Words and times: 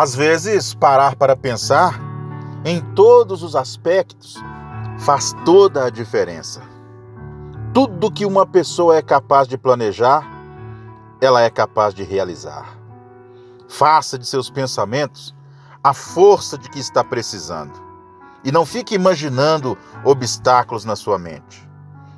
Às 0.00 0.14
vezes, 0.14 0.72
parar 0.72 1.14
para 1.14 1.36
pensar 1.36 2.00
em 2.64 2.80
todos 2.94 3.42
os 3.42 3.54
aspectos 3.54 4.34
faz 5.00 5.36
toda 5.44 5.84
a 5.84 5.90
diferença. 5.90 6.62
Tudo 7.74 8.10
que 8.10 8.24
uma 8.24 8.46
pessoa 8.46 8.96
é 8.96 9.02
capaz 9.02 9.46
de 9.46 9.58
planejar, 9.58 10.26
ela 11.20 11.42
é 11.42 11.50
capaz 11.50 11.92
de 11.92 12.02
realizar. 12.02 12.78
Faça 13.68 14.18
de 14.18 14.26
seus 14.26 14.48
pensamentos 14.48 15.34
a 15.84 15.92
força 15.92 16.56
de 16.56 16.70
que 16.70 16.78
está 16.78 17.04
precisando. 17.04 17.78
E 18.42 18.50
não 18.50 18.64
fique 18.64 18.94
imaginando 18.94 19.76
obstáculos 20.02 20.86
na 20.86 20.96
sua 20.96 21.18
mente. 21.18 21.68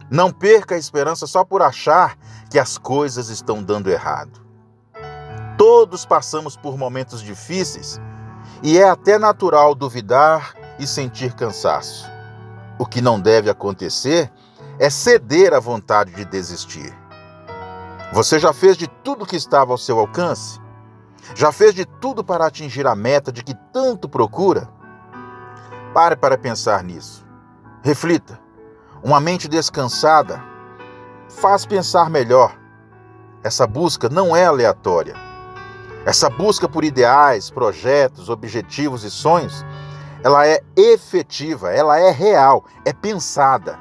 Não 0.09 0.31
perca 0.31 0.77
a 0.77 0.79
esperança 0.79 1.27
só 1.27 1.43
por 1.43 1.63
achar 1.63 2.17
que 2.49 2.61
as 2.61 2.79
coisas 2.79 3.29
estão 3.29 3.61
dando 3.61 3.91
errado. 3.91 4.41
Todos 5.75 6.05
passamos 6.05 6.55
por 6.55 6.77
momentos 6.77 7.23
difíceis 7.23 7.99
e 8.63 8.77
é 8.77 8.87
até 8.87 9.19
natural 9.19 9.75
duvidar 9.75 10.55
e 10.79 10.87
sentir 10.87 11.33
cansaço. 11.33 12.11
O 12.79 12.85
que 12.85 13.01
não 13.01 13.19
deve 13.19 13.49
acontecer 13.49 14.31
é 14.79 14.91
ceder 14.91 15.55
à 15.55 15.59
vontade 15.59 16.13
de 16.13 16.27
desistir. 16.27 16.95
Você 18.13 18.39
já 18.39 18.53
fez 18.53 18.77
de 18.77 18.87
tudo 18.87 19.25
que 19.25 19.35
estava 19.35 19.73
ao 19.73 19.79
seu 19.79 19.99
alcance? 19.99 20.61
Já 21.35 21.51
fez 21.51 21.73
de 21.75 21.87
tudo 21.87 22.23
para 22.23 22.47
atingir 22.47 22.87
a 22.87 22.95
meta 22.95 23.33
de 23.33 23.43
que 23.43 23.55
tanto 23.73 24.11
procura? 24.11 24.69
Pare 25.95 26.17
para 26.17 26.37
pensar 26.37 26.85
nisso. 26.85 27.27
Reflita. 27.83 28.39
Uma 29.03 29.21
mente 29.21 29.49
descansada 29.49 30.39
faz 31.31 31.65
pensar 31.65 32.11
melhor. 32.11 32.55
Essa 33.43 33.67
busca 33.67 34.11
não 34.11 34.37
é 34.37 34.45
aleatória. 34.45 35.32
Essa 36.05 36.29
busca 36.29 36.69
por 36.69 36.85
ideais, 36.85 37.49
projetos, 37.49 38.29
objetivos 38.29 39.05
e 39.05 39.11
sonhos, 39.11 39.65
ela 40.25 40.47
é 40.47 40.61
efetiva, 40.77 41.73
ela 41.73 41.99
é 41.99 42.11
real, 42.11 42.65
é 42.85 42.93
pensada. 42.93 43.79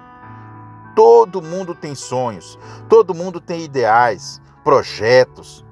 Todo 0.95 1.41
mundo 1.41 1.73
tem 1.73 1.95
sonhos, 1.95 2.59
todo 2.87 3.15
mundo 3.15 3.41
tem 3.41 3.63
ideais, 3.63 4.39
projetos. 4.63 5.65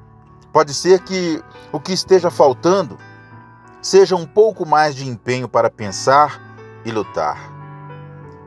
Pode 0.52 0.74
ser 0.74 1.02
que 1.02 1.44
o 1.72 1.80
que 1.80 1.94
esteja 1.94 2.32
faltando 2.32 2.98
seja 3.80 4.16
um 4.16 4.26
pouco 4.26 4.66
mais 4.66 4.96
de 4.96 5.08
empenho 5.08 5.48
para 5.48 5.70
pensar 5.70 6.42
e 6.84 6.92
lutar. 6.92 7.38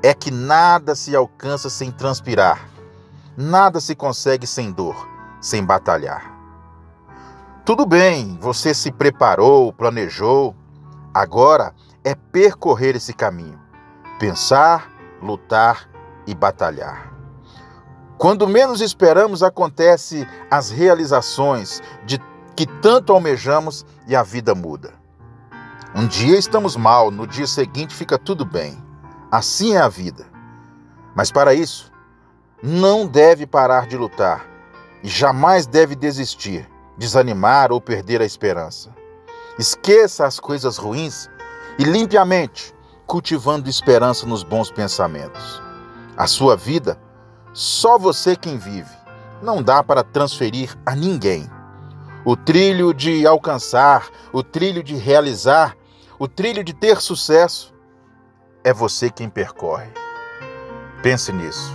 É 0.03 0.13
que 0.13 0.33
nada 0.33 0.97
se 0.97 1.15
alcança 1.15 1.71
sem 1.71 1.93
transpirar, 1.93 2.69
nada 3.37 3.81
se 3.81 3.95
consegue 3.95 4.47
sem 4.47 4.73
dor, 4.73 5.09
sem 5.41 5.65
batalhar. 5.65 6.32
Tudo 7.65 7.87
bem, 7.87 8.37
você 8.41 8.75
se 8.75 8.91
preparou, 8.91 9.73
planejou. 9.73 10.53
Agora 11.15 11.73
é 12.03 12.13
percorrer 12.13 12.97
esse 12.97 13.13
caminho. 13.13 13.57
Pensar, 14.19 14.91
lutar 15.23 15.89
e 16.27 16.35
batalhar. 16.35 17.13
Quando 18.19 18.49
menos 18.49 18.81
esperamos, 18.81 19.45
acontece 19.45 20.27
as 20.51 20.71
realizações 20.71 21.81
de 22.05 22.21
que 22.57 22.67
tanto 22.67 23.13
almejamos 23.13 23.87
e 24.09 24.17
a 24.17 24.25
vida 24.25 24.57
muda. 24.57 24.95
Um 25.95 26.09
dia 26.09 26.37
estamos 26.37 26.75
mal, 26.77 27.13
no 27.13 27.29
dia 27.29 27.47
seguinte 27.47 27.95
fica 27.95 28.19
tudo 28.19 28.45
bem. 28.45 28.77
Assim 29.31 29.77
é 29.77 29.81
a 29.81 29.89
vida. 29.89 30.27
Mas 31.15 31.31
para 31.31 31.55
isso, 31.55 31.93
não 32.61 33.07
deve 33.07 33.47
parar 33.47 33.87
de 33.87 33.97
lutar 33.97 34.45
e 35.01 35.09
jamais 35.09 35.65
deve 35.65 35.95
desistir 35.95 36.72
desanimar 36.97 37.73
ou 37.73 37.81
perder 37.81 38.21
a 38.21 38.25
esperança. 38.25 38.91
Esqueça 39.59 40.27
as 40.27 40.41
coisas 40.41 40.77
ruins 40.77 41.29
e 41.79 41.85
limpe 41.85 42.17
a 42.17 42.25
mente, 42.25 42.75
cultivando 43.07 43.69
esperança 43.69 44.27
nos 44.27 44.43
bons 44.43 44.71
pensamentos. 44.71 45.63
A 46.17 46.27
sua 46.27 46.57
vida, 46.57 46.99
só 47.53 47.99
você 47.99 48.37
quem 48.37 48.59
vive. 48.59 48.91
Não 49.43 49.63
dá 49.63 49.83
para 49.83 50.05
transferir 50.05 50.77
a 50.87 50.95
ninguém. 50.95 51.51
O 52.25 52.37
trilho 52.37 52.95
de 52.95 53.27
alcançar, 53.27 54.09
o 54.33 54.43
trilho 54.43 54.83
de 54.83 54.95
realizar, 54.95 55.77
o 56.19 56.29
trilho 56.29 56.63
de 56.63 56.73
ter 56.73 57.01
sucesso, 57.01 57.75
é 58.63 58.73
você 58.73 59.11
quem 59.11 59.29
percorre. 59.29 59.91
Pense 61.03 61.33
nisso. 61.33 61.73